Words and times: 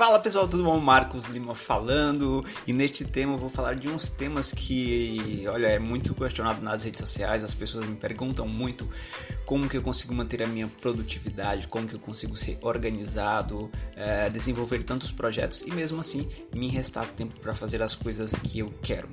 Fala 0.00 0.18
pessoal, 0.18 0.48
tudo 0.48 0.62
bom? 0.62 0.80
Marcos 0.80 1.26
Lima 1.26 1.54
falando 1.54 2.42
e 2.66 2.72
neste 2.72 3.04
tema 3.04 3.34
eu 3.34 3.36
vou 3.36 3.50
falar 3.50 3.74
de 3.74 3.86
uns 3.86 4.08
temas 4.08 4.50
que, 4.50 5.44
olha, 5.46 5.66
é 5.66 5.78
muito 5.78 6.14
questionado 6.14 6.62
nas 6.62 6.84
redes 6.84 7.00
sociais. 7.00 7.44
As 7.44 7.52
pessoas 7.52 7.84
me 7.84 7.94
perguntam 7.96 8.48
muito 8.48 8.88
como 9.44 9.68
que 9.68 9.76
eu 9.76 9.82
consigo 9.82 10.14
manter 10.14 10.42
a 10.42 10.46
minha 10.46 10.66
produtividade, 10.80 11.68
como 11.68 11.86
que 11.86 11.96
eu 11.96 11.98
consigo 11.98 12.34
ser 12.34 12.56
organizado, 12.62 13.70
é, 13.94 14.30
desenvolver 14.30 14.82
tantos 14.84 15.12
projetos 15.12 15.60
e 15.66 15.70
mesmo 15.70 16.00
assim 16.00 16.26
me 16.54 16.68
restar 16.68 17.06
tempo 17.08 17.38
para 17.38 17.54
fazer 17.54 17.82
as 17.82 17.94
coisas 17.94 18.32
que 18.32 18.60
eu 18.60 18.72
quero. 18.80 19.06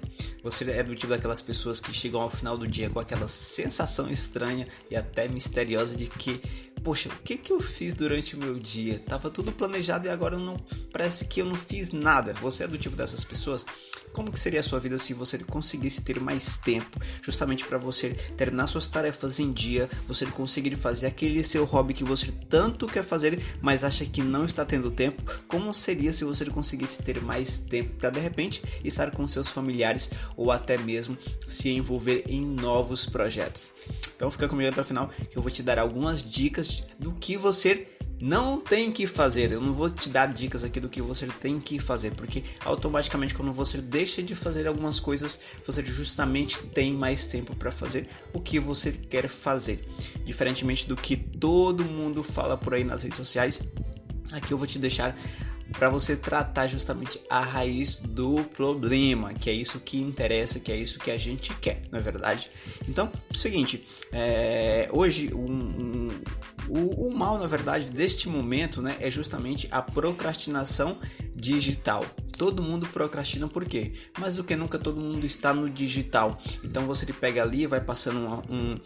Você 0.50 0.64
é 0.72 0.82
do 0.82 0.96
tipo 0.96 1.10
daquelas 1.10 1.42
pessoas 1.42 1.78
que 1.78 1.92
chegam 1.92 2.22
ao 2.22 2.30
final 2.30 2.58
do 2.58 2.66
dia 2.66 2.90
com 2.90 3.02
aquela 3.02 3.28
sensação 3.28 4.10
estranha 4.10 4.66
e 4.90 4.96
até 4.96 5.28
misteriosa 5.28 5.98
de 5.98 6.08
que 6.08 6.42
poxa, 6.82 7.10
o 7.10 7.24
que, 7.24 7.38
que 7.38 7.52
eu 7.52 7.60
fiz 7.60 7.94
durante 7.94 8.34
o 8.34 8.40
meu 8.40 8.58
dia? 8.58 8.98
Tava 9.00 9.30
tudo 9.30 9.52
planejado 9.52 10.08
e 10.08 10.10
agora 10.10 10.38
não 10.38 10.56
parece 10.90 11.26
que 11.26 11.42
eu 11.42 11.46
não 11.46 11.56
fiz 11.56 11.92
nada. 11.92 12.34
Você 12.36 12.64
é 12.64 12.68
do 12.68 12.78
tipo 12.78 12.96
dessas 12.96 13.26
pessoas? 13.26 13.66
Como 14.14 14.32
que 14.32 14.40
seria 14.40 14.60
a 14.60 14.64
sua 14.64 14.80
vida 14.80 14.98
se 14.98 15.14
você 15.14 15.38
conseguisse 15.40 16.02
ter 16.02 16.20
mais 16.20 16.58
tempo, 16.58 17.00
justamente 17.22 17.64
para 17.66 17.78
você 17.78 18.10
terminar 18.36 18.68
suas 18.68 18.88
tarefas 18.88 19.40
em 19.40 19.52
dia, 19.52 19.90
você 20.08 20.26
conseguir 20.26 20.76
fazer 20.76 21.08
aquele 21.08 21.44
seu 21.44 21.66
hobby 21.66 21.94
que 21.94 22.04
você 22.04 22.32
tanto 22.50 22.88
quer 22.88 23.04
fazer, 23.04 23.42
mas 23.62 23.84
acha 23.84 24.06
que 24.06 24.22
não 24.22 24.46
está 24.46 24.66
tendo 24.66 24.92
tempo? 24.92 25.24
Como 25.48 25.74
seria 25.74 26.12
se 26.12 26.24
você 26.24 26.46
conseguisse 26.46 27.04
ter 27.04 27.22
mais 27.22 27.60
tempo 27.60 27.96
para 27.96 28.10
de 28.10 28.20
repente 28.20 28.64
estar 28.84 29.12
com 29.12 29.26
seus 29.28 29.48
familiares 29.48 30.10
ou 30.36 30.52
até 30.52 30.78
mesmo 30.78 31.18
se 31.48 31.70
envolver 31.70 32.24
em 32.28 32.46
novos 32.46 33.06
projetos? 33.06 33.70
Então 34.16 34.32
fica 34.32 34.48
comigo 34.48 34.70
até 34.70 34.82
o 34.82 34.86
final 34.86 35.10
que 35.30 35.38
eu 35.38 35.42
vou 35.42 35.52
te 35.52 35.62
dar 35.62 35.78
algumas 35.78 36.24
dicas 36.24 36.84
do 37.00 37.14
que 37.14 37.38
você 37.38 37.88
não 38.20 38.60
tem 38.60 38.92
que 38.92 39.06
fazer. 39.06 39.52
Eu 39.52 39.62
não 39.62 39.74
vou 39.74 39.90
te 39.90 40.10
dar 40.10 40.28
dicas 40.28 40.64
aqui 40.64 40.80
do 40.80 40.90
que 40.90 41.02
você 41.02 41.28
tem 41.28 41.60
que 41.60 41.80
fazer, 41.80 42.12
porque 42.12 42.44
automaticamente 42.66 43.34
quando 43.34 43.54
você 43.54 43.80
deixa 43.80 44.22
de 44.24 44.36
fazer 44.36 44.68
algumas 44.68 45.00
coisas, 45.00 45.40
você 45.66 45.84
justamente 45.86 46.58
tem 46.68 46.94
mais 46.94 47.28
tempo 47.28 47.56
para 47.56 47.72
fazer 47.72 48.08
o 48.34 48.40
que 48.40 48.60
você 48.60 48.92
quer 48.92 49.28
fazer. 49.28 49.88
Diferentemente 50.26 50.88
do 50.88 50.96
que 50.96 51.16
todo 51.16 51.86
mundo 51.86 52.24
fala 52.24 52.58
por 52.58 52.74
aí 52.74 52.84
nas 52.84 53.04
redes 53.04 53.18
sociais, 53.18 53.62
aqui 54.32 54.52
eu 54.52 54.58
vou 54.58 54.68
te 54.68 54.80
deixar 54.80 55.16
para 55.74 55.90
você 55.90 56.16
tratar 56.16 56.68
justamente 56.68 57.20
a 57.30 57.40
raiz 57.40 57.98
do 57.98 58.44
problema, 58.56 59.34
que 59.34 59.50
é 59.50 59.54
isso 59.54 59.80
que 59.80 60.00
interessa, 60.00 60.60
que 60.60 60.72
é 60.72 60.76
isso 60.76 61.00
que 61.00 61.12
a 61.12 61.18
gente 61.18 61.54
quer, 61.56 61.82
não 61.92 62.00
é 62.00 62.02
verdade? 62.02 62.50
Então, 62.88 63.12
seguinte, 63.34 63.86
é, 64.12 64.90
hoje 64.92 65.34
um, 65.34 65.52
um, 65.52 65.97
o, 66.70 67.08
o, 67.08 67.14
mal, 67.14 67.38
na 67.38 67.48
verdade, 67.48 67.90
deste 67.90 68.30
momento, 68.30 68.82
né, 68.82 68.98
é 69.00 69.10
justamente 69.10 69.68
a 69.72 69.82
procrastinação 69.82 70.98
digital. 71.36 72.06
Todo 72.38 72.62
mundo 72.62 72.88
procrastina 72.88 73.48
por 73.48 73.66
quê? 73.66 73.94
Mas 74.20 74.36
do 74.36 74.44
que 74.44 74.56
nunca 74.56 74.78
todo 74.78 75.00
mundo 75.00 75.26
está 75.26 75.54
no 75.54 75.70
digital. 75.70 76.38
Então 76.64 76.86
você 76.86 77.06
pega 77.12 77.42
ali, 77.42 77.66
vai 77.66 77.82
passando 77.82 78.20
um, 78.20 78.56
um 78.56 78.80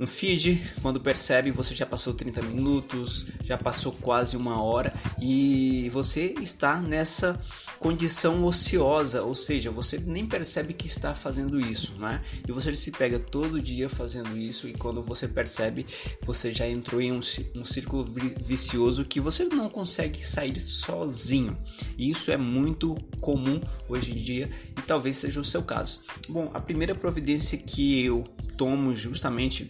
um 0.00 0.06
feed, 0.06 0.60
quando 0.82 1.00
percebe 1.00 1.50
você 1.50 1.74
já 1.74 1.86
passou 1.86 2.14
30 2.14 2.42
minutos, 2.42 3.26
já 3.44 3.56
passou 3.56 3.92
quase 3.92 4.36
uma 4.36 4.60
hora 4.60 4.92
e 5.20 5.88
você 5.92 6.34
está 6.40 6.80
nessa 6.80 7.40
condição 7.78 8.44
ociosa, 8.44 9.22
ou 9.22 9.34
seja, 9.34 9.70
você 9.70 9.98
nem 9.98 10.26
percebe 10.26 10.72
que 10.72 10.86
está 10.86 11.14
fazendo 11.14 11.60
isso, 11.60 11.94
né? 11.98 12.22
E 12.46 12.52
você 12.52 12.74
se 12.74 12.90
pega 12.90 13.18
todo 13.18 13.60
dia 13.60 13.88
fazendo 13.88 14.36
isso 14.36 14.68
e 14.68 14.72
quando 14.72 15.02
você 15.02 15.28
percebe, 15.28 15.86
você 16.22 16.52
já 16.52 16.68
entrou 16.68 17.00
em 17.00 17.12
um, 17.12 17.20
um 17.54 17.64
círculo 17.64 18.04
vicioso 18.40 19.04
que 19.04 19.20
você 19.20 19.44
não 19.44 19.68
consegue 19.68 20.24
sair 20.24 20.58
sozinho. 20.60 21.56
E 21.98 22.10
isso 22.10 22.30
é 22.30 22.36
muito 22.36 22.94
comum 23.20 23.60
hoje 23.88 24.12
em 24.12 24.16
dia 24.16 24.50
e 24.76 24.82
talvez 24.82 25.16
seja 25.16 25.40
o 25.40 25.44
seu 25.44 25.62
caso. 25.62 26.00
Bom, 26.28 26.50
a 26.54 26.60
primeira 26.60 26.94
providência 26.94 27.58
que 27.58 28.04
eu 28.04 28.24
tomo 28.56 28.94
justamente 28.96 29.68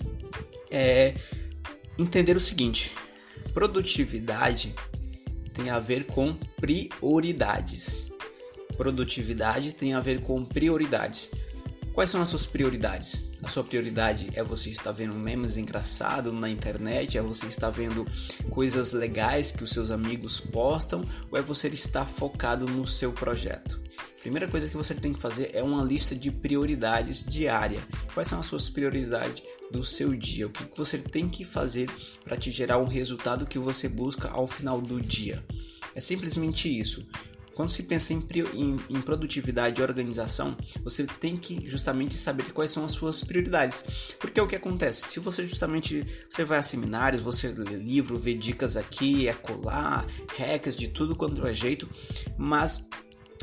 é 0.70 1.14
entender 1.98 2.36
o 2.36 2.40
seguinte: 2.40 2.92
produtividade 3.52 4.74
tem 5.54 5.70
a 5.70 5.78
ver 5.78 6.04
com 6.04 6.34
prioridades. 6.60 8.10
Produtividade 8.76 9.72
tem 9.72 9.94
a 9.94 10.00
ver 10.00 10.20
com 10.20 10.44
prioridades. 10.44 11.30
Quais 11.92 12.10
são 12.10 12.20
as 12.20 12.28
suas 12.28 12.44
prioridades? 12.44 13.30
A 13.40 13.46
sua 13.46 13.62
prioridade 13.62 14.28
é 14.34 14.42
você 14.42 14.68
estar 14.68 14.90
vendo 14.90 15.14
memes 15.14 15.56
engraçados 15.56 16.34
na 16.34 16.50
internet? 16.50 17.16
É 17.16 17.22
você 17.22 17.46
estar 17.46 17.70
vendo 17.70 18.04
coisas 18.50 18.92
legais 18.92 19.52
que 19.52 19.62
os 19.62 19.70
seus 19.70 19.92
amigos 19.92 20.40
postam? 20.40 21.04
Ou 21.30 21.38
é 21.38 21.42
você 21.42 21.68
estar 21.68 22.04
focado 22.04 22.66
no 22.66 22.84
seu 22.84 23.12
projeto? 23.12 23.80
Primeira 24.20 24.48
coisa 24.48 24.68
que 24.68 24.76
você 24.76 24.92
tem 24.92 25.12
que 25.12 25.20
fazer 25.20 25.50
é 25.54 25.62
uma 25.62 25.84
lista 25.84 26.16
de 26.16 26.32
prioridades 26.32 27.22
diária. 27.22 27.86
Quais 28.12 28.26
são 28.26 28.40
as 28.40 28.46
suas 28.46 28.68
prioridades 28.68 29.44
do 29.74 29.82
seu 29.82 30.14
dia? 30.14 30.46
O 30.46 30.50
que 30.50 30.64
você 30.76 30.96
tem 30.96 31.28
que 31.28 31.44
fazer 31.44 31.90
para 32.22 32.36
te 32.36 32.52
gerar 32.52 32.78
um 32.78 32.86
resultado 32.86 33.44
que 33.44 33.58
você 33.58 33.88
busca 33.88 34.28
ao 34.28 34.46
final 34.46 34.80
do 34.80 35.00
dia? 35.00 35.44
É 35.96 36.00
simplesmente 36.00 36.68
isso. 36.68 37.04
Quando 37.54 37.68
se 37.68 37.84
pensa 37.84 38.12
em, 38.12 38.18
em, 38.54 38.80
em, 38.90 39.00
produtividade 39.00 39.80
e 39.80 39.84
organização, 39.84 40.56
você 40.82 41.06
tem 41.06 41.36
que 41.36 41.66
justamente 41.68 42.14
saber 42.14 42.52
quais 42.52 42.72
são 42.72 42.84
as 42.84 42.92
suas 42.92 43.22
prioridades. 43.22 44.14
Porque 44.18 44.40
o 44.40 44.46
que 44.46 44.56
acontece? 44.56 45.06
Se 45.08 45.20
você 45.20 45.46
justamente 45.46 46.04
você 46.28 46.44
vai 46.44 46.58
a 46.58 46.62
seminários, 46.62 47.22
você 47.22 47.48
lê 47.48 47.76
livro, 47.76 48.18
vê 48.18 48.34
dicas 48.34 48.76
aqui, 48.76 49.28
é 49.28 49.32
colar, 49.32 50.04
hacks 50.36 50.74
de 50.74 50.88
tudo 50.88 51.14
quanto 51.14 51.46
é 51.46 51.54
jeito, 51.54 51.88
mas 52.36 52.88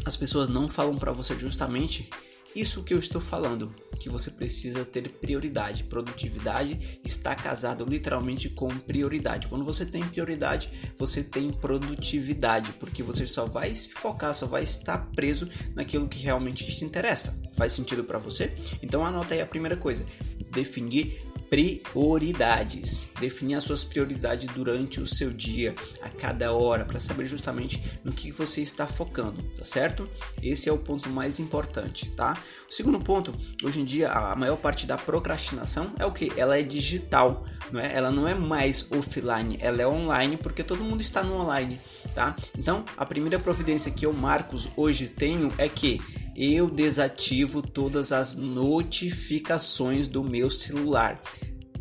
as 0.06 0.18
pessoas 0.18 0.50
não 0.50 0.68
falam 0.68 0.98
para 0.98 1.14
você 1.14 1.38
justamente 1.38 2.10
isso 2.56 2.84
que 2.84 2.94
eu 2.94 3.00
estou 3.00 3.22
falando, 3.22 3.74
que 4.00 4.10
você 4.10 4.32
precisa 4.32 4.84
ter 4.84 5.08
prioridade. 5.10 5.84
Produtividade 5.84 7.00
está 7.04 7.36
casado 7.36 7.86
literalmente 7.86 8.50
com 8.50 8.70
prioridade. 8.80 9.48
Quando 9.48 9.64
você 9.64 9.86
tem 9.86 10.04
prioridade, 10.04 10.70
você 10.98 11.24
tem 11.24 11.52
produtividade, 11.52 12.74
porque 12.74 13.04
você 13.04 13.26
só 13.28 13.46
vai 13.46 13.74
se 13.76 13.94
focar, 13.94 14.34
só 14.34 14.48
vai 14.48 14.64
estar 14.64 14.98
preso 15.16 15.48
naquilo 15.76 16.08
que 16.08 16.20
realmente 16.20 16.66
te 16.66 16.84
interessa. 16.84 17.40
Faz 17.54 17.74
sentido 17.74 18.04
para 18.04 18.20
você? 18.20 18.54
Então 18.82 19.06
anota 19.06 19.34
aí 19.34 19.42
a 19.42 19.46
primeira 19.46 19.78
coisa: 19.78 20.06
definir 20.52 21.31
prioridades. 21.52 23.12
Definir 23.20 23.56
as 23.56 23.66
suas 23.66 23.84
prioridades 23.84 24.48
durante 24.54 25.02
o 25.02 25.06
seu 25.06 25.32
dia, 25.34 25.76
a 26.02 26.08
cada 26.08 26.54
hora, 26.54 26.86
para 26.86 26.98
saber 26.98 27.26
justamente 27.26 27.84
no 28.06 28.14
que 28.14 28.32
você 28.32 28.62
está 28.62 28.88
focando, 28.88 29.44
tá 29.54 29.66
certo? 29.66 30.10
Esse 30.42 30.70
é 30.70 30.72
o 30.72 30.78
ponto 30.78 31.10
mais 31.10 31.42
importante, 31.42 32.10
tá? 32.12 32.42
O 32.70 32.74
segundo 32.74 33.02
ponto, 33.02 33.36
hoje 33.62 33.82
em 33.82 33.86
dia 33.86 34.10
a 34.10 34.34
maior 34.34 34.56
parte 34.56 34.88
da 34.88 34.98
procrastinação 34.98 35.94
é 36.00 36.06
o 36.06 36.14
que? 36.14 36.32
Ela 36.38 36.58
é 36.58 36.64
digital, 36.64 37.46
não 37.70 37.82
é? 37.82 37.94
Ela 37.94 38.12
não 38.12 38.26
é 38.26 38.34
mais 38.34 38.90
offline, 38.90 39.58
ela 39.60 39.82
é 39.82 39.88
online 39.88 40.38
porque 40.38 40.64
todo 40.64 40.86
mundo 40.86 41.02
está 41.02 41.22
no 41.22 41.36
online, 41.36 41.82
tá? 42.16 42.34
Então, 42.58 42.86
a 42.96 43.06
primeira 43.06 43.38
providência 43.38 43.92
que 43.92 44.06
eu 44.06 44.14
Marcos 44.14 44.70
hoje 44.78 45.08
tenho 45.08 45.54
é 45.58 45.68
que 45.68 46.00
eu 46.36 46.70
desativo 46.70 47.62
todas 47.62 48.12
as 48.12 48.36
notificações 48.36 50.08
do 50.08 50.24
meu 50.24 50.50
celular. 50.50 51.22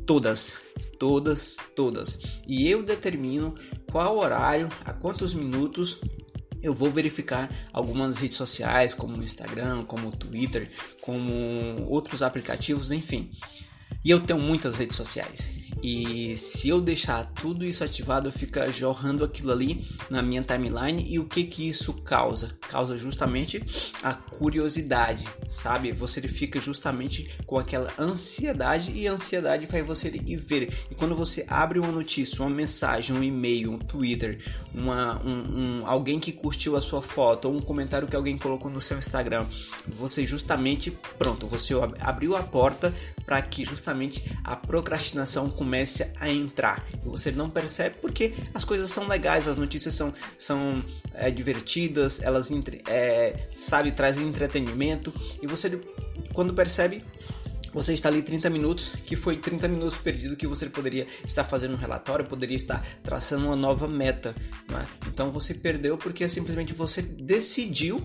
Todas, 0.06 0.58
todas, 0.98 1.56
todas. 1.76 2.18
E 2.46 2.68
eu 2.68 2.82
determino 2.82 3.54
qual 3.90 4.18
horário, 4.18 4.68
a 4.84 4.92
quantos 4.92 5.34
minutos 5.34 6.00
eu 6.62 6.74
vou 6.74 6.90
verificar 6.90 7.50
algumas 7.72 8.18
redes 8.18 8.36
sociais, 8.36 8.92
como 8.92 9.16
o 9.16 9.22
Instagram, 9.22 9.84
como 9.84 10.08
o 10.08 10.16
Twitter, 10.16 10.70
como 11.00 11.86
outros 11.88 12.22
aplicativos, 12.22 12.90
enfim. 12.90 13.30
E 14.04 14.10
eu 14.10 14.20
tenho 14.20 14.38
muitas 14.38 14.76
redes 14.76 14.96
sociais. 14.96 15.59
E 15.82 16.36
se 16.36 16.68
eu 16.68 16.80
deixar 16.80 17.24
tudo 17.24 17.64
isso 17.64 17.82
ativado, 17.82 18.30
fica 18.30 18.70
jorrando 18.70 19.24
aquilo 19.24 19.50
ali 19.50 19.84
na 20.08 20.22
minha 20.22 20.42
timeline. 20.42 21.04
E 21.08 21.18
o 21.18 21.24
que 21.24 21.44
que 21.44 21.68
isso 21.68 21.94
causa? 21.94 22.58
Causa 22.68 22.98
justamente 22.98 23.62
a 24.02 24.14
curiosidade, 24.14 25.26
sabe? 25.48 25.92
Você 25.92 26.20
fica 26.28 26.60
justamente 26.60 27.30
com 27.46 27.58
aquela 27.58 27.92
ansiedade 27.98 28.92
e 28.92 29.08
a 29.08 29.12
ansiedade 29.12 29.66
faz 29.66 29.86
você 29.86 30.08
ir 30.08 30.36
ver. 30.36 30.72
E 30.90 30.94
quando 30.94 31.14
você 31.14 31.44
abre 31.48 31.78
uma 31.78 31.92
notícia, 31.92 32.42
uma 32.42 32.50
mensagem, 32.50 33.16
um 33.16 33.22
e-mail, 33.22 33.72
um 33.72 33.78
Twitter, 33.78 34.38
uma, 34.74 35.20
um, 35.24 35.80
um, 35.80 35.86
alguém 35.86 36.20
que 36.20 36.32
curtiu 36.32 36.76
a 36.76 36.80
sua 36.80 37.02
foto 37.02 37.46
ou 37.46 37.56
um 37.56 37.60
comentário 37.60 38.06
que 38.06 38.16
alguém 38.16 38.36
colocou 38.36 38.70
no 38.70 38.82
seu 38.82 38.98
Instagram, 38.98 39.46
você 39.88 40.26
justamente, 40.26 40.90
pronto, 41.18 41.46
você 41.46 41.74
abriu 42.00 42.36
a 42.36 42.42
porta 42.42 42.94
para 43.24 43.40
que 43.42 43.64
justamente 43.64 44.24
a 44.44 44.54
procrastinação 44.54 45.48
comece 45.48 45.69
comece 45.70 46.10
a 46.18 46.28
entrar. 46.28 46.84
E 46.92 47.08
você 47.08 47.30
não 47.30 47.48
percebe 47.48 47.94
porque 48.02 48.34
as 48.52 48.64
coisas 48.64 48.90
são 48.90 49.06
legais, 49.06 49.46
as 49.46 49.56
notícias 49.56 49.94
são, 49.94 50.12
são 50.36 50.84
é, 51.14 51.30
divertidas, 51.30 52.20
elas 52.20 52.50
é, 52.88 53.48
sabe, 53.54 53.92
trazem 53.92 54.26
entretenimento. 54.26 55.14
E 55.40 55.46
você, 55.46 55.80
quando 56.32 56.52
percebe, 56.52 57.04
você 57.72 57.94
está 57.94 58.08
ali 58.08 58.20
30 58.20 58.50
minutos, 58.50 58.96
que 59.06 59.14
foi 59.14 59.36
30 59.36 59.68
minutos 59.68 59.96
perdido 59.96 60.36
que 60.36 60.44
você 60.46 60.66
poderia 60.66 61.06
estar 61.24 61.44
fazendo 61.44 61.74
um 61.74 61.78
relatório, 61.78 62.24
poderia 62.24 62.56
estar 62.56 62.84
traçando 63.04 63.46
uma 63.46 63.54
nova 63.54 63.86
meta. 63.86 64.34
É? 64.70 64.86
Então 65.06 65.30
você 65.30 65.54
perdeu 65.54 65.96
porque 65.96 66.28
simplesmente 66.28 66.72
você 66.72 67.00
decidiu 67.00 68.02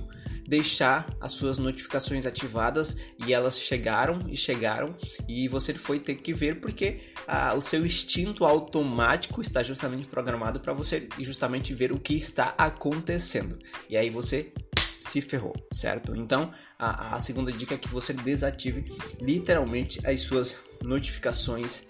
deixar 0.48 1.10
as 1.20 1.32
suas 1.32 1.58
notificações 1.58 2.26
ativadas 2.26 2.98
e 3.26 3.34
elas 3.34 3.60
chegaram 3.60 4.24
e 4.28 4.38
chegaram 4.38 4.96
e 5.28 5.48
você 5.48 5.74
foi 5.74 6.00
ter 6.00 6.16
que 6.16 6.34
ver 6.34 6.60
porque 6.60 7.00
ah, 7.28 7.54
o 7.54 7.62
seu 7.62 7.86
instinto 7.86 8.46
automático 8.46 9.42
está 9.42 9.64
justamente 9.64 10.08
programado 10.08 10.60
para 10.60 10.74
você 10.74 11.08
justamente 11.20 11.74
ver 11.74 11.92
o 11.92 12.00
que 12.00 12.14
está 12.14 12.54
acontecendo. 12.58 13.58
E 13.90 13.98
aí 13.98 14.10
você 14.10 14.54
se 14.76 15.22
ferrou, 15.22 15.54
certo? 15.72 16.16
Então, 16.16 16.52
a, 16.78 17.16
a 17.16 17.20
segunda 17.20 17.52
dica 17.52 17.76
é 17.76 17.78
que 17.78 17.88
você 17.88 18.12
desative 18.12 18.86
literalmente 19.22 20.00
as 20.06 20.22
suas 20.22 20.56
notificações 20.84 21.88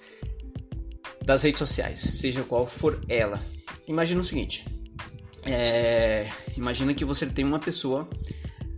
das 1.23 1.43
redes 1.43 1.59
sociais, 1.59 1.99
seja 1.99 2.43
qual 2.43 2.67
for 2.67 3.01
ela. 3.09 3.43
Imagina 3.87 4.21
o 4.21 4.23
seguinte: 4.23 4.65
é, 5.43 6.29
imagina 6.57 6.93
que 6.93 7.05
você 7.05 7.25
tem 7.25 7.45
uma 7.45 7.59
pessoa 7.59 8.09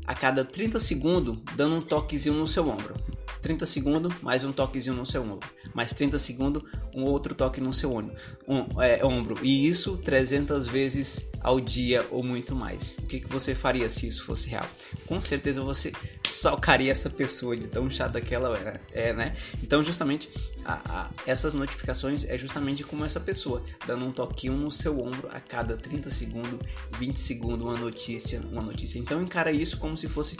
a 0.07 0.15
cada 0.15 0.45
30 0.45 0.80
segundos 0.80 1.38
dando 1.56 1.75
um 1.75 1.81
toquezinho 1.81 2.36
no 2.36 2.48
seu 2.48 2.68
ombro. 2.68 2.95
30 3.42 3.65
segundos, 3.65 4.13
mais 4.21 4.44
um 4.44 4.51
toquezinho 4.51 4.95
no 4.95 5.06
seu 5.06 5.21
ombro. 5.21 5.48
Mais 5.74 5.94
30 5.94 6.18
segundos, 6.18 6.63
um 6.95 7.04
outro 7.04 7.36
toque 7.36 7.62
no 7.62 7.74
seu 7.74 7.94
ombro. 7.94 8.15
Um, 8.48 8.81
é, 8.81 9.06
ombro. 9.06 9.38
E 9.44 9.68
isso 9.68 9.98
300 9.98 10.65
vezes 10.65 11.30
ao 11.47 11.61
dia 11.61 12.05
ou 12.11 12.21
muito 12.21 12.53
mais. 12.53 12.97
O 12.99 13.03
que, 13.03 13.21
que 13.21 13.27
você 13.27 13.55
faria 13.55 13.89
se 13.89 14.05
isso 14.05 14.25
fosse 14.25 14.49
real? 14.49 14.69
Com 15.05 15.21
certeza 15.21 15.61
você 15.61 15.94
socaria 16.25 16.91
essa 16.91 17.09
pessoa 17.09 17.55
de 17.55 17.69
tão 17.69 17.89
chata 17.89 18.19
que 18.19 18.35
ela 18.35 18.81
é, 18.91 19.13
né? 19.13 19.33
Então, 19.63 19.81
justamente, 19.81 20.29
a, 20.65 20.73
a, 20.73 21.09
essas 21.25 21.53
notificações 21.53 22.25
é 22.25 22.38
justamente 22.38 22.83
como 22.83 23.05
essa 23.05 23.21
pessoa, 23.21 23.63
dando 23.85 24.03
um 24.03 24.11
toquinho 24.11 24.57
no 24.57 24.69
seu 24.69 24.99
ombro 24.99 25.29
a 25.31 25.39
cada 25.39 25.77
30 25.77 26.09
segundos, 26.09 26.59
20 26.99 27.17
segundos, 27.17 27.65
uma 27.65 27.77
notícia, 27.77 28.41
uma 28.51 28.61
notícia. 28.61 28.99
Então, 28.99 29.21
encara 29.21 29.49
isso 29.49 29.77
como 29.77 29.95
se 29.95 30.09
fosse 30.09 30.35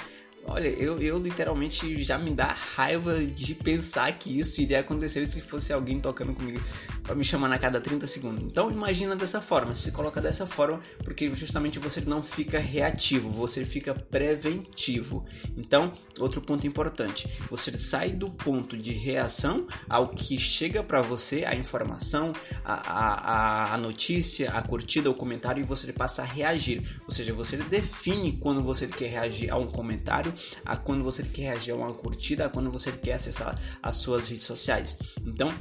Olha, 0.50 0.70
eu, 0.70 0.98
eu 1.02 1.20
literalmente 1.20 2.02
já 2.04 2.18
me 2.18 2.32
dá 2.32 2.46
raiva 2.46 3.18
de 3.18 3.54
pensar 3.54 4.10
que 4.14 4.40
isso 4.40 4.62
iria 4.62 4.80
acontecer 4.80 5.28
se 5.28 5.42
fosse 5.42 5.74
alguém 5.74 6.00
tocando 6.00 6.34
comigo 6.34 6.62
para 7.04 7.14
me 7.16 7.24
chamar 7.26 7.52
a 7.52 7.60
cada 7.60 7.82
30 7.82 8.08
segundos. 8.08 8.44
Então 8.46 8.72
imagina 8.72 9.14
dessa 9.14 9.42
forma, 9.42 9.76
se 9.76 9.92
coloca 9.92 10.22
dessa 10.22 10.48
forma, 10.48 10.80
porque 11.04 11.30
justamente 11.36 11.80
você 11.80 12.00
não 12.00 12.24
fica 12.24 12.60
reativo, 12.60 13.30
você 13.30 13.66
fica 13.66 13.94
preventivo. 13.94 15.26
Então, 15.58 15.92
outro 16.18 16.42
ponto 16.42 16.66
importante, 16.66 17.28
você 17.52 17.76
sai 17.76 18.12
do 18.12 18.30
ponto 18.30 18.78
de 18.78 18.94
reação 18.94 19.68
ao 19.90 20.08
que 20.08 20.40
chega 20.40 20.82
para 20.82 21.02
você, 21.02 21.44
a 21.44 21.56
informação, 21.56 22.32
a, 22.64 22.74
a, 22.74 23.74
a 23.74 23.78
notícia, 23.78 24.52
a 24.52 24.62
curtida, 24.62 25.10
o 25.10 25.14
comentário, 25.14 25.62
e 25.62 25.66
você 25.66 25.92
passa 25.92 26.22
a 26.22 26.26
reagir. 26.26 26.82
Ou 27.06 27.12
seja, 27.12 27.34
você 27.34 27.58
define 27.58 28.38
quando 28.38 28.64
você 28.64 28.88
quer 28.88 29.10
reagir 29.10 29.52
a 29.52 29.58
um 29.58 29.68
comentário 29.68 30.37
a 30.66 30.76
quando 30.76 31.04
você 31.04 31.24
quer 31.24 31.44
reagir 31.44 31.72
a 31.72 31.76
uma 31.76 31.94
curtida, 31.94 32.46
a 32.46 32.50
quando 32.50 32.72
você 32.72 32.92
quer 32.92 33.14
acessar 33.14 33.60
as 33.82 33.98
suas 33.98 34.30
redes 34.30 34.46
sociais. 34.46 34.98
Então, 35.26 35.54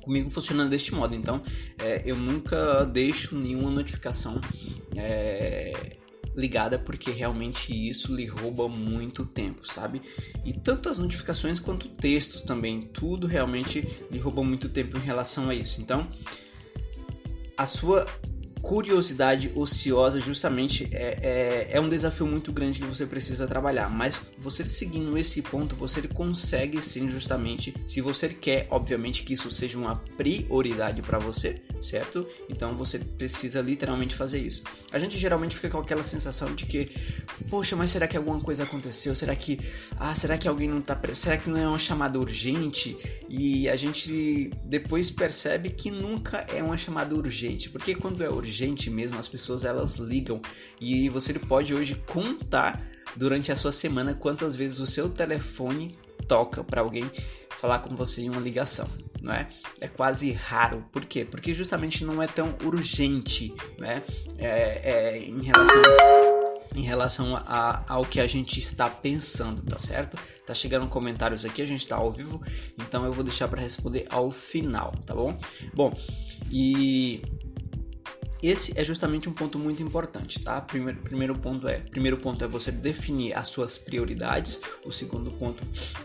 comigo 0.00 0.30
funciona 0.30 0.66
deste 0.66 0.94
modo. 0.94 1.14
Então, 1.14 1.42
é, 1.78 2.02
eu 2.04 2.16
nunca 2.16 2.84
deixo 2.84 3.36
nenhuma 3.36 3.70
notificação 3.70 4.40
é, 4.96 5.72
ligada 6.36 6.78
porque 6.78 7.10
realmente 7.10 7.72
isso 7.72 8.14
lhe 8.14 8.26
rouba 8.26 8.68
muito 8.68 9.24
tempo, 9.24 9.66
sabe? 9.66 10.02
E 10.44 10.52
tanto 10.52 10.88
as 10.88 10.98
notificações 10.98 11.58
quanto 11.58 11.88
textos 11.88 12.42
também, 12.42 12.80
tudo 12.80 13.26
realmente 13.26 13.86
lhe 14.10 14.18
rouba 14.18 14.42
muito 14.42 14.68
tempo 14.68 14.96
em 14.96 15.00
relação 15.00 15.48
a 15.48 15.54
isso. 15.54 15.80
Então, 15.80 16.06
a 17.56 17.66
sua 17.66 18.06
curiosidade 18.64 19.52
ociosa 19.54 20.18
justamente 20.18 20.88
é, 20.90 21.18
é, 21.20 21.76
é, 21.76 21.80
um 21.80 21.88
desafio 21.88 22.26
muito 22.26 22.50
grande 22.50 22.80
que 22.80 22.86
você 22.86 23.04
precisa 23.04 23.46
trabalhar. 23.46 23.90
Mas 23.90 24.22
você 24.38 24.64
seguindo 24.64 25.18
esse 25.18 25.42
ponto, 25.42 25.76
você 25.76 26.00
consegue 26.02 26.80
sim 26.82 27.06
justamente, 27.06 27.74
se 27.86 28.00
você 28.00 28.30
quer, 28.30 28.66
obviamente, 28.70 29.22
que 29.22 29.34
isso 29.34 29.50
seja 29.50 29.76
uma 29.76 29.96
prioridade 30.16 31.02
para 31.02 31.18
você, 31.18 31.60
certo? 31.84 32.26
Então 32.48 32.74
você 32.76 32.98
precisa 32.98 33.60
literalmente 33.60 34.14
fazer 34.14 34.40
isso. 34.40 34.62
A 34.92 34.98
gente 34.98 35.18
geralmente 35.18 35.54
fica 35.54 35.68
com 35.68 35.78
aquela 35.78 36.02
sensação 36.02 36.54
de 36.54 36.66
que, 36.66 36.90
poxa, 37.48 37.76
mas 37.76 37.90
será 37.90 38.06
que 38.06 38.16
alguma 38.16 38.40
coisa 38.40 38.64
aconteceu? 38.64 39.14
Será 39.14 39.36
que, 39.36 39.58
ah, 39.98 40.14
será 40.14 40.36
que 40.36 40.48
alguém 40.48 40.68
não 40.68 40.80
tá, 40.80 41.00
será 41.12 41.36
que 41.36 41.48
não 41.48 41.58
é 41.58 41.68
uma 41.68 41.78
chamada 41.78 42.18
urgente? 42.18 42.96
E 43.28 43.68
a 43.68 43.76
gente 43.76 44.50
depois 44.64 45.10
percebe 45.10 45.70
que 45.70 45.90
nunca 45.90 46.44
é 46.52 46.62
uma 46.62 46.76
chamada 46.76 47.14
urgente, 47.14 47.70
porque 47.70 47.94
quando 47.94 48.22
é 48.22 48.28
urgente 48.28 48.64
gente 48.64 48.90
mesmo, 48.90 49.18
as 49.18 49.28
pessoas 49.28 49.64
elas 49.64 49.96
ligam 49.96 50.40
e 50.80 51.08
você 51.08 51.34
pode 51.34 51.74
hoje 51.74 51.94
contar 52.06 52.82
durante 53.16 53.52
a 53.52 53.56
sua 53.56 53.70
semana 53.70 54.14
quantas 54.14 54.56
vezes 54.56 54.78
o 54.80 54.86
seu 54.86 55.08
telefone 55.08 55.96
toca 56.26 56.64
para 56.64 56.80
alguém 56.80 57.10
falar 57.60 57.80
com 57.80 57.94
você 57.94 58.22
em 58.22 58.30
uma 58.30 58.40
ligação, 58.40 58.88
é? 59.32 59.48
É 59.80 59.88
quase 59.88 60.32
raro. 60.32 60.84
Por 60.92 61.04
quê? 61.04 61.24
Porque 61.24 61.54
justamente 61.54 62.04
não 62.04 62.22
é 62.22 62.26
tão 62.26 62.54
urgente, 62.64 63.54
né? 63.78 64.02
É, 64.38 65.16
é 65.16 65.18
em 65.18 65.42
relação 65.42 65.82
em 66.74 66.82
relação 66.82 67.36
a, 67.36 67.84
ao 67.88 68.04
que 68.04 68.20
a 68.20 68.26
gente 68.26 68.58
está 68.58 68.90
pensando, 68.90 69.62
tá 69.62 69.78
certo? 69.78 70.18
Tá 70.44 70.52
chegando 70.52 70.88
comentários 70.88 71.44
aqui, 71.44 71.62
a 71.62 71.66
gente 71.66 71.86
tá 71.86 71.96
ao 71.96 72.10
vivo, 72.10 72.42
então 72.76 73.04
eu 73.04 73.12
vou 73.12 73.22
deixar 73.22 73.46
para 73.46 73.60
responder 73.60 74.06
ao 74.10 74.30
final, 74.30 74.92
tá 75.06 75.14
bom? 75.14 75.38
Bom, 75.72 75.96
e 76.50 77.22
esse 78.48 78.78
é 78.78 78.84
justamente 78.84 79.28
um 79.28 79.32
ponto 79.32 79.58
muito 79.58 79.82
importante, 79.82 80.40
tá? 80.40 80.60
Primeiro, 80.60 81.00
primeiro 81.00 81.38
ponto 81.38 81.68
é, 81.68 81.78
primeiro 81.78 82.18
ponto 82.18 82.44
é 82.44 82.48
você 82.48 82.70
definir 82.70 83.36
as 83.36 83.48
suas 83.48 83.78
prioridades. 83.78 84.60
O 84.84 84.92
segundo 84.92 85.30
ponto 85.30 85.62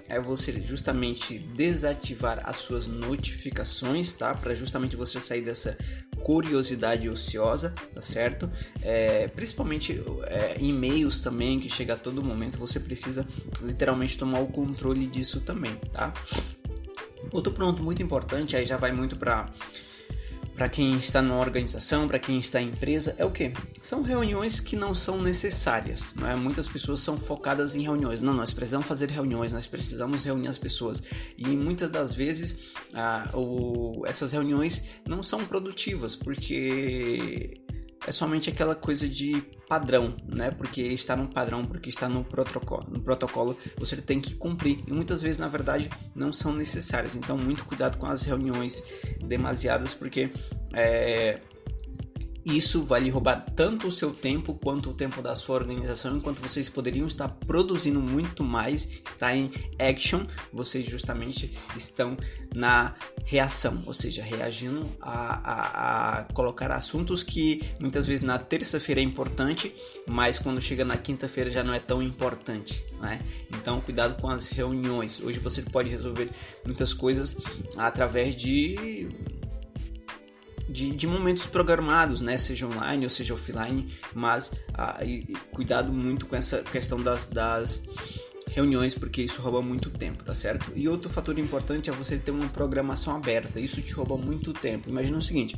é 0.08 0.20
você 0.20 0.52
justamente 0.62 1.40
desativar 1.40 2.42
as 2.44 2.58
suas 2.58 2.88
notificações, 2.88 4.14
tá? 4.14 4.34
Para 4.34 4.54
justamente 4.54 4.96
você 4.96 5.20
sair 5.20 5.42
dessa 5.42 5.78
curiosidade 6.24 7.10
ociosa, 7.10 7.74
tá 7.94 8.02
certo? 8.02 8.50
É, 8.82 9.28
principalmente 9.28 10.02
é, 10.28 10.58
e-mails 10.60 11.22
também 11.22 11.60
que 11.60 11.70
chega 11.70 11.94
a 11.94 11.98
todo 11.98 12.24
momento, 12.24 12.58
você 12.58 12.80
precisa 12.80 13.28
literalmente 13.62 14.18
tomar 14.18 14.40
o 14.40 14.48
controle 14.48 15.08
disso 15.08 15.42
também, 15.42 15.76
tá? 15.92 16.14
Outro 17.32 17.54
ponto 17.54 17.84
muito 17.84 18.02
importante, 18.02 18.56
aí 18.56 18.66
já 18.66 18.78
vai 18.78 18.92
muito 18.92 19.16
para 19.16 19.50
para 20.60 20.68
quem 20.68 20.98
está 20.98 21.22
numa 21.22 21.40
organização, 21.40 22.06
para 22.06 22.20
quem 22.20 22.38
está 22.38 22.62
em 22.62 22.68
empresa, 22.68 23.16
é 23.18 23.24
o 23.24 23.32
que? 23.32 23.54
São 23.82 24.02
reuniões 24.02 24.60
que 24.60 24.76
não 24.76 24.94
são 24.94 25.22
necessárias. 25.22 26.14
É? 26.22 26.36
Muitas 26.36 26.68
pessoas 26.68 27.00
são 27.00 27.18
focadas 27.18 27.76
em 27.76 27.84
reuniões. 27.84 28.22
Não, 28.22 28.34
nós 28.34 28.52
precisamos 28.52 28.86
fazer 28.86 29.10
reuniões, 29.10 29.54
nós 29.54 29.66
precisamos 29.66 30.26
reunir 30.26 30.50
as 30.50 30.58
pessoas. 30.58 31.02
E 31.38 31.48
muitas 31.48 31.90
das 31.90 32.14
vezes 32.14 32.74
ah, 32.94 33.30
o, 33.34 34.06
essas 34.06 34.34
reuniões 34.34 34.84
não 35.08 35.24
são 35.24 35.46
produtivas, 35.46 36.18
porque 36.18 37.62
é 38.08 38.12
somente 38.12 38.50
aquela 38.50 38.76
coisa 38.76 39.08
de 39.08 39.42
padrão, 39.68 40.16
né? 40.28 40.50
Porque 40.52 40.82
está 40.82 41.16
no 41.16 41.28
padrão, 41.28 41.66
porque 41.66 41.90
está 41.90 42.10
no 42.10 42.24
protocolo, 42.24 42.88
no 42.90 43.02
protocolo 43.02 43.56
você 43.78 43.96
tem 43.98 44.20
que 44.20 44.34
cumprir 44.34 44.84
e 44.88 44.92
muitas 44.92 45.22
vezes 45.22 45.40
na 45.40 45.48
verdade 45.48 45.90
não 46.16 46.34
são 46.34 46.54
necessárias. 46.54 47.16
Então 47.16 47.38
muito 47.38 47.64
cuidado 47.66 47.98
com 47.98 48.08
as 48.08 48.24
reuniões 48.24 48.82
demasiadas, 49.22 49.94
porque 49.94 50.32
é, 50.74 51.40
isso 52.46 52.84
vai 52.84 53.02
lhe 53.02 53.10
roubar 53.10 53.46
tanto 53.56 53.88
o 53.88 53.92
seu 53.92 54.12
tempo 54.12 54.54
quanto 54.54 54.90
o 54.90 54.94
tempo 54.94 55.22
da 55.22 55.36
sua 55.36 55.56
organização, 55.56 56.18
enquanto 56.18 56.40
vocês 56.40 56.70
poderiam 56.70 57.08
estar 57.08 57.28
produzindo 57.28 58.00
muito 58.00 58.44
mais, 58.44 59.02
está 59.06 59.36
em 59.36 59.52
action, 59.78 60.26
vocês 60.52 60.86
justamente 60.86 61.52
estão 61.76 62.18
na 62.56 62.96
reação, 63.26 63.84
ou 63.86 63.94
seja, 63.94 64.24
reagindo 64.24 64.86
a, 65.02 65.52
a, 65.52 66.20
a 66.20 66.24
colocar 66.34 66.72
assuntos 66.72 67.24
que 67.24 67.62
muitas 67.80 68.08
vezes 68.08 68.24
na 68.24 68.40
terça-feira 68.40 69.02
é 69.02 69.04
importante, 69.04 69.74
mas 70.08 70.40
quando 70.40 70.60
chega 70.62 70.84
na 70.84 70.98
quinta-feira 70.98 71.50
já 71.50 71.64
não 71.64 71.74
é 71.74 71.80
tão 71.80 72.02
importante, 72.02 72.84
né? 73.00 73.22
Então 73.52 73.80
cuidado 73.82 74.20
com 74.20 74.30
as 74.30 74.48
reuniões. 74.48 75.22
Hoje 75.22 75.40
você 75.40 75.62
pode 75.62 75.90
resolver 75.90 76.30
muitas 76.66 76.94
coisas 76.94 77.38
através 77.78 78.36
de 78.36 79.10
de, 80.70 80.92
de, 80.92 81.08
momentos 81.08 81.48
programados, 81.48 82.22
né? 82.22 82.38
Seja 82.38 82.68
online 82.68 83.06
ou 83.06 83.10
seja 83.10 83.34
offline, 83.34 83.92
mas 84.14 84.54
ah, 84.74 85.04
e, 85.04 85.26
cuidado 85.52 85.92
muito 85.92 86.26
com 86.26 86.36
essa 86.36 86.60
questão 86.64 87.00
das, 87.02 87.28
das 87.28 87.88
reuniões, 88.48 88.96
porque 88.96 89.22
isso 89.22 89.42
rouba 89.42 89.62
muito 89.62 89.90
tempo, 89.90 90.24
tá 90.24 90.36
certo? 90.36 90.72
E 90.76 90.88
outro 90.88 91.10
fator 91.10 91.38
importante 91.38 91.90
é 91.90 91.94
você 91.94 92.18
ter 92.18 92.32
uma 92.32 92.48
programação 92.50 93.16
aberta, 93.16 93.60
isso 93.60 93.82
te 93.82 93.94
rouba 93.94 94.18
muito 94.18 94.54
tempo. 94.54 94.90
Imagina 94.90 95.18
o 95.18 95.22
seguinte. 95.22 95.58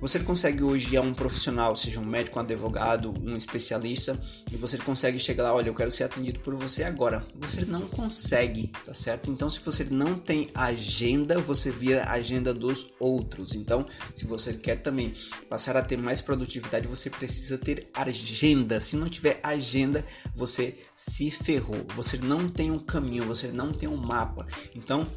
Você 0.00 0.18
consegue 0.20 0.62
hoje 0.62 0.94
a 0.96 1.00
um 1.00 1.14
profissional, 1.14 1.74
seja 1.74 1.98
um 1.98 2.04
médico, 2.04 2.38
um 2.38 2.42
advogado, 2.42 3.14
um 3.22 3.34
especialista, 3.34 4.18
e 4.52 4.56
você 4.56 4.76
consegue 4.76 5.18
chegar 5.18 5.44
lá, 5.44 5.54
olha, 5.54 5.68
eu 5.68 5.74
quero 5.74 5.90
ser 5.90 6.04
atendido 6.04 6.38
por 6.40 6.54
você 6.54 6.84
agora. 6.84 7.24
Você 7.36 7.64
não 7.64 7.82
consegue, 7.82 8.70
tá 8.84 8.92
certo? 8.92 9.30
Então, 9.30 9.48
se 9.48 9.58
você 9.60 9.84
não 9.84 10.18
tem 10.18 10.48
agenda, 10.54 11.40
você 11.40 11.70
vira 11.70 12.04
a 12.04 12.12
agenda 12.12 12.52
dos 12.52 12.92
outros. 13.00 13.54
Então, 13.54 13.86
se 14.14 14.26
você 14.26 14.52
quer 14.52 14.76
também 14.82 15.14
passar 15.48 15.76
a 15.76 15.82
ter 15.82 15.96
mais 15.96 16.20
produtividade, 16.20 16.86
você 16.86 17.08
precisa 17.08 17.56
ter 17.56 17.88
agenda. 17.94 18.80
Se 18.80 18.96
não 18.96 19.08
tiver 19.08 19.40
agenda, 19.42 20.04
você 20.34 20.76
se 20.94 21.30
ferrou. 21.30 21.86
Você 21.96 22.18
não 22.18 22.48
tem 22.48 22.70
um 22.70 22.78
caminho, 22.78 23.24
você 23.24 23.48
não 23.48 23.72
tem 23.72 23.88
um 23.88 23.96
mapa. 23.96 24.46
Então, 24.74 25.08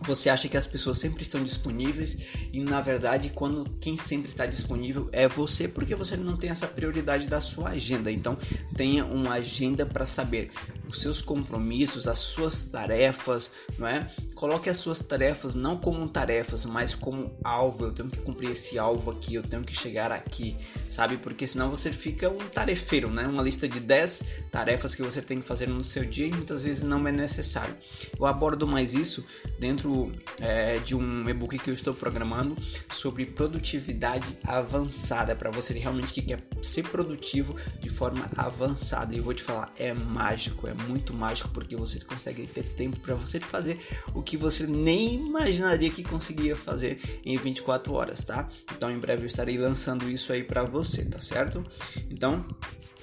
você 0.00 0.28
acha 0.28 0.48
que 0.48 0.56
as 0.56 0.66
pessoas 0.66 0.98
sempre 0.98 1.22
estão 1.22 1.42
disponíveis 1.42 2.48
e 2.52 2.60
na 2.60 2.80
verdade 2.80 3.30
quando 3.34 3.64
quem 3.80 3.96
sempre 3.96 4.28
está 4.28 4.46
disponível 4.46 5.08
é 5.12 5.28
você 5.28 5.66
porque 5.66 5.94
você 5.94 6.16
não 6.16 6.36
tem 6.36 6.50
essa 6.50 6.66
prioridade 6.66 7.26
da 7.26 7.40
sua 7.40 7.70
agenda. 7.70 8.10
Então 8.10 8.36
tenha 8.74 9.04
uma 9.04 9.34
agenda 9.34 9.86
para 9.86 10.06
saber 10.06 10.50
os 10.88 11.00
seus 11.00 11.20
compromissos 11.20 12.06
as 12.06 12.18
suas 12.18 12.64
tarefas 12.64 13.50
não 13.78 13.86
é? 13.86 14.10
Coloque 14.34 14.68
as 14.68 14.78
suas 14.78 15.00
tarefas 15.00 15.54
não 15.54 15.76
como 15.76 16.08
tarefas 16.08 16.64
mas 16.64 16.94
como 16.94 17.36
alvo. 17.44 17.84
Eu 17.84 17.92
tenho 17.92 18.10
que 18.10 18.20
cumprir 18.20 18.50
esse 18.50 18.78
alvo 18.78 19.10
aqui 19.10 19.34
eu 19.34 19.42
tenho 19.42 19.64
que 19.64 19.76
chegar 19.76 20.12
aqui 20.12 20.56
sabe? 20.88 21.16
Porque 21.16 21.46
senão 21.46 21.70
você 21.70 21.92
fica 21.92 22.28
um 22.28 22.48
tarefeiro 22.48 23.10
né? 23.10 23.26
Uma 23.26 23.42
lista 23.42 23.68
de 23.68 23.80
10 23.80 24.24
tarefas 24.50 24.94
que 24.94 25.02
você 25.02 25.20
tem 25.20 25.40
que 25.40 25.46
fazer 25.46 25.66
no 25.68 25.82
seu 25.82 26.04
dia 26.04 26.26
e 26.26 26.30
muitas 26.30 26.64
vezes 26.64 26.84
não 26.84 27.06
é 27.06 27.12
necessário. 27.12 27.74
Eu 28.18 28.26
abordo 28.26 28.66
mais 28.66 28.94
isso 28.94 29.24
dentro 29.58 30.12
é, 30.40 30.78
de 30.78 30.94
um 30.94 31.28
e-book 31.28 31.58
que 31.58 31.70
eu 31.70 31.74
estou 31.74 31.94
programando 31.94 32.56
sobre 32.92 33.26
produtividade 33.26 34.38
avançada 34.46 35.34
para 35.34 35.50
você 35.50 35.72
realmente 35.74 36.12
que 36.12 36.22
quer 36.22 36.42
ser 36.62 36.84
produtivo 36.84 37.56
de 37.80 37.88
forma 37.88 38.28
avançada. 38.36 39.14
E 39.14 39.18
eu 39.18 39.24
vou 39.24 39.34
te 39.34 39.42
falar, 39.42 39.72
é 39.76 39.92
mágico, 39.92 40.66
é 40.66 40.74
muito 40.88 41.14
mágico 41.14 41.48
porque 41.50 41.76
você 41.76 42.00
consegue 42.00 42.46
ter 42.46 42.62
tempo 42.62 42.98
para 43.00 43.14
você 43.14 43.40
fazer 43.40 43.78
o 44.14 44.22
que 44.22 44.36
você 44.36 44.66
nem 44.66 45.14
imaginaria 45.14 45.90
que 45.90 46.02
conseguia 46.02 46.56
fazer 46.56 47.00
em 47.24 47.36
24 47.36 47.92
horas, 47.94 48.24
tá? 48.24 48.48
Então 48.76 48.90
em 48.90 48.98
breve 48.98 49.22
eu 49.22 49.26
estarei 49.26 49.58
lançando 49.58 50.08
isso 50.10 50.32
aí 50.32 50.42
para 50.42 50.62
você, 50.64 51.04
tá 51.04 51.20
certo? 51.20 51.64
Então, 52.10 52.44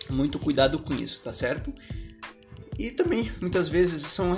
muito 0.10 0.40
cuidado 0.40 0.80
com 0.80 0.94
isso, 0.94 1.22
tá 1.22 1.34
certo? 1.34 1.74
E 2.78 2.90
também, 2.90 3.32
muitas 3.40 3.70
vezes, 3.70 4.02
são 4.04 4.34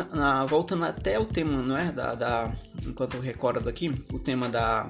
voltando 0.47 0.83
até 0.83 1.17
o 1.17 1.25
tema, 1.25 1.61
não 1.61 1.77
é? 1.77 1.91
Da, 1.91 2.15
da, 2.15 2.53
enquanto 2.85 3.15
eu 3.15 3.21
recordo 3.21 3.69
aqui, 3.69 3.89
o 4.11 4.19
tema 4.19 4.49
da, 4.49 4.89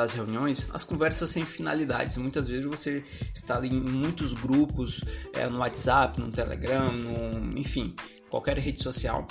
das 0.00 0.14
reuniões, 0.14 0.68
as 0.72 0.82
conversas 0.82 1.28
sem 1.28 1.44
finalidades. 1.44 2.16
Muitas 2.16 2.48
vezes 2.48 2.64
você 2.64 3.04
está 3.34 3.56
ali 3.56 3.68
em 3.68 3.80
muitos 3.80 4.32
grupos, 4.32 5.04
é, 5.34 5.46
no 5.46 5.58
WhatsApp, 5.58 6.18
no 6.18 6.30
Telegram, 6.30 6.90
no, 6.90 7.58
enfim, 7.58 7.94
qualquer 8.30 8.56
rede 8.58 8.82
social, 8.82 9.28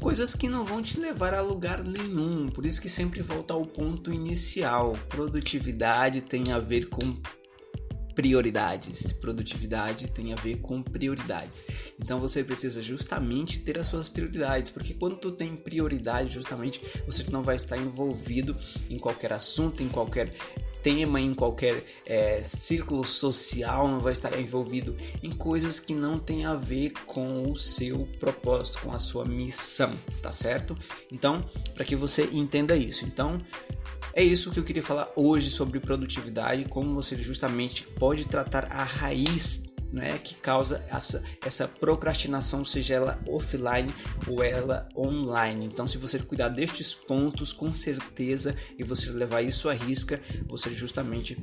coisas 0.00 0.34
que 0.34 0.48
não 0.48 0.64
vão 0.64 0.80
te 0.80 1.00
levar 1.00 1.34
a 1.34 1.40
lugar 1.40 1.82
nenhum. 1.82 2.48
Por 2.48 2.64
isso 2.64 2.80
que 2.80 2.88
sempre 2.88 3.20
volta 3.20 3.54
ao 3.54 3.66
ponto 3.66 4.12
inicial. 4.12 4.96
Produtividade 5.08 6.22
tem 6.22 6.52
a 6.52 6.58
ver 6.60 6.88
com 6.88 7.16
prioridades. 8.16 9.12
Produtividade 9.12 10.10
tem 10.10 10.32
a 10.32 10.36
ver 10.36 10.56
com 10.56 10.82
prioridades. 10.82 11.62
Então 12.00 12.18
você 12.18 12.42
precisa 12.42 12.82
justamente 12.82 13.60
ter 13.60 13.78
as 13.78 13.86
suas 13.86 14.08
prioridades, 14.08 14.72
porque 14.72 14.94
quando 14.94 15.18
tu 15.18 15.30
tem 15.30 15.54
prioridade, 15.54 16.32
justamente 16.32 16.80
você 17.06 17.22
não 17.30 17.42
vai 17.42 17.56
estar 17.56 17.76
envolvido 17.76 18.56
em 18.88 18.98
qualquer 18.98 19.34
assunto, 19.34 19.82
em 19.82 19.88
qualquer 19.88 20.32
tema, 20.82 21.20
em 21.20 21.34
qualquer 21.34 21.84
é, 22.06 22.42
círculo 22.42 23.04
social, 23.04 23.88
não 23.88 24.00
vai 24.00 24.12
estar 24.12 24.38
envolvido 24.40 24.96
em 25.22 25.32
coisas 25.32 25.78
que 25.78 25.94
não 25.94 26.18
tem 26.18 26.46
a 26.46 26.54
ver 26.54 26.92
com 27.04 27.50
o 27.50 27.56
seu 27.56 28.08
propósito, 28.18 28.78
com 28.80 28.92
a 28.92 28.98
sua 28.98 29.24
missão, 29.24 29.92
tá 30.22 30.30
certo? 30.32 30.78
Então, 31.10 31.44
para 31.74 31.84
que 31.84 31.96
você 31.96 32.30
entenda 32.32 32.76
isso, 32.76 33.04
então 33.04 33.38
é 34.16 34.24
isso 34.24 34.50
que 34.50 34.58
eu 34.58 34.64
queria 34.64 34.82
falar 34.82 35.12
hoje 35.14 35.50
sobre 35.50 35.78
produtividade, 35.78 36.64
como 36.64 36.94
você 36.94 37.14
justamente 37.18 37.86
pode 37.98 38.24
tratar 38.24 38.64
a 38.72 38.82
raiz 38.82 39.74
né, 39.92 40.18
que 40.24 40.34
causa 40.34 40.82
essa, 40.90 41.22
essa 41.44 41.68
procrastinação, 41.68 42.64
seja 42.64 42.94
ela 42.94 43.20
offline 43.28 43.94
ou 44.26 44.42
ela 44.42 44.88
online. 44.96 45.66
Então, 45.66 45.86
se 45.86 45.98
você 45.98 46.18
cuidar 46.18 46.48
destes 46.48 46.94
pontos, 46.94 47.52
com 47.52 47.72
certeza, 47.74 48.56
e 48.78 48.82
você 48.82 49.10
levar 49.10 49.42
isso 49.42 49.68
à 49.68 49.74
risca, 49.74 50.18
você 50.48 50.70
justamente 50.70 51.38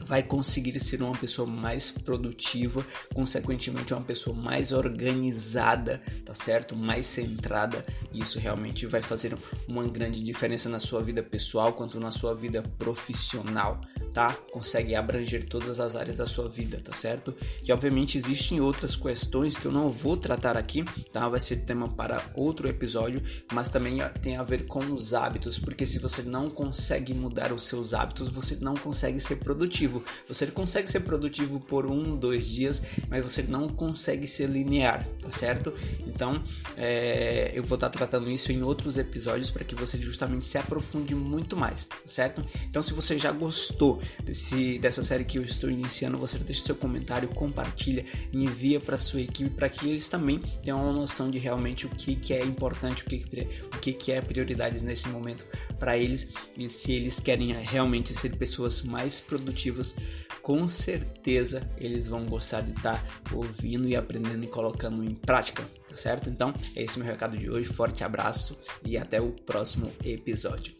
vai 0.00 0.22
conseguir 0.22 0.78
ser 0.80 1.02
uma 1.02 1.16
pessoa 1.16 1.46
mais 1.46 1.90
produtiva, 1.90 2.84
consequentemente 3.14 3.92
uma 3.92 4.02
pessoa 4.02 4.36
mais 4.36 4.72
organizada, 4.72 6.02
tá 6.24 6.34
certo? 6.34 6.76
Mais 6.76 7.06
centrada. 7.06 7.84
E 8.12 8.20
isso 8.20 8.38
realmente 8.38 8.86
vai 8.86 9.02
fazer 9.02 9.36
uma 9.68 9.86
grande 9.86 10.22
diferença 10.22 10.68
na 10.68 10.78
sua 10.78 11.02
vida 11.02 11.22
pessoal 11.22 11.72
quanto 11.72 11.98
na 12.00 12.10
sua 12.10 12.34
vida 12.34 12.62
profissional 12.78 13.80
tá? 14.14 14.32
Consegue 14.52 14.94
abranger 14.94 15.44
todas 15.44 15.80
as 15.80 15.96
áreas 15.96 16.16
da 16.16 16.24
sua 16.24 16.48
vida, 16.48 16.80
tá 16.82 16.92
certo? 16.92 17.34
E 17.66 17.72
obviamente 17.72 18.16
existem 18.16 18.60
outras 18.60 18.94
questões 18.94 19.56
que 19.56 19.66
eu 19.66 19.72
não 19.72 19.90
vou 19.90 20.16
tratar 20.16 20.56
aqui, 20.56 20.84
tá? 21.12 21.28
Vai 21.28 21.40
ser 21.40 21.56
tema 21.56 21.88
para 21.88 22.24
outro 22.34 22.68
episódio, 22.68 23.20
mas 23.52 23.68
também 23.68 23.98
tem 24.22 24.36
a 24.36 24.44
ver 24.44 24.66
com 24.66 24.78
os 24.92 25.12
hábitos, 25.12 25.58
porque 25.58 25.84
se 25.84 25.98
você 25.98 26.22
não 26.22 26.48
consegue 26.48 27.12
mudar 27.12 27.52
os 27.52 27.64
seus 27.64 27.92
hábitos, 27.92 28.28
você 28.28 28.56
não 28.60 28.74
consegue 28.74 29.18
ser 29.18 29.36
produtivo. 29.36 30.04
Você 30.28 30.46
consegue 30.46 30.88
ser 30.88 31.00
produtivo 31.00 31.58
por 31.58 31.84
um, 31.84 32.16
dois 32.16 32.46
dias, 32.46 32.82
mas 33.08 33.24
você 33.24 33.42
não 33.42 33.68
consegue 33.68 34.28
ser 34.28 34.48
linear, 34.48 35.04
tá 35.20 35.30
certo? 35.30 35.74
Então, 36.06 36.40
é, 36.76 37.50
eu 37.52 37.64
vou 37.64 37.74
estar 37.74 37.90
tratando 37.90 38.30
isso 38.30 38.52
em 38.52 38.62
outros 38.62 38.96
episódios 38.96 39.50
para 39.50 39.64
que 39.64 39.74
você 39.74 39.98
justamente 39.98 40.46
se 40.46 40.56
aprofunde 40.56 41.16
muito 41.16 41.56
mais, 41.56 41.86
tá 41.86 41.96
certo? 42.06 42.44
Então, 42.68 42.80
se 42.80 42.92
você 42.92 43.18
já 43.18 43.32
gostou 43.32 44.03
desse, 44.24 44.78
dessa 44.78 45.02
série 45.02 45.24
que 45.24 45.38
eu 45.38 45.42
estou 45.42 45.70
iniciando, 45.70 46.18
você 46.18 46.38
deixa 46.38 46.64
seu 46.64 46.74
comentário, 46.74 47.28
compartilha 47.28 48.04
e 48.32 48.44
envia 48.44 48.80
para 48.80 48.98
sua 48.98 49.20
equipe 49.20 49.50
para 49.50 49.68
que 49.68 49.88
eles 49.88 50.08
também 50.08 50.38
tenham 50.62 50.82
uma 50.82 50.92
noção 50.92 51.30
de 51.30 51.38
realmente 51.38 51.86
o 51.86 51.90
que, 51.90 52.16
que 52.16 52.32
é 52.32 52.44
importante, 52.44 53.02
o 53.02 53.06
que, 53.06 53.24
o 53.72 53.78
que, 53.78 53.92
que 53.92 54.12
é 54.12 54.20
prioridades 54.20 54.82
nesse 54.82 55.08
momento 55.08 55.46
para 55.78 55.96
eles 55.96 56.28
e 56.58 56.68
se 56.68 56.92
eles 56.92 57.20
querem 57.20 57.52
realmente 57.52 58.14
ser 58.14 58.36
pessoas 58.36 58.82
mais 58.82 59.20
produtivas, 59.20 59.96
com 60.42 60.68
certeza 60.68 61.68
eles 61.78 62.08
vão 62.08 62.26
gostar 62.26 62.60
de 62.60 62.72
estar 62.72 63.02
tá 63.02 63.34
ouvindo 63.34 63.88
e 63.88 63.96
aprendendo 63.96 64.44
e 64.44 64.48
colocando 64.48 65.02
em 65.02 65.14
prática, 65.14 65.64
tá 65.88 65.96
certo? 65.96 66.28
Então, 66.28 66.54
esse 66.76 66.98
é 66.98 67.00
o 67.00 67.04
meu 67.04 67.12
recado 67.12 67.36
de 67.36 67.50
hoje. 67.50 67.66
Forte 67.66 68.04
abraço 68.04 68.58
e 68.84 68.96
até 68.96 69.20
o 69.20 69.30
próximo 69.30 69.90
episódio. 70.04 70.74